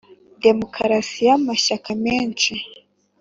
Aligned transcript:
demokarasi 0.43 1.17
y’amashyaka 1.27 1.89
menshi. 2.05 2.53